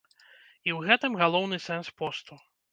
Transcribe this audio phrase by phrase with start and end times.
[0.19, 2.43] І ў гэтым галоўны сэнс посту.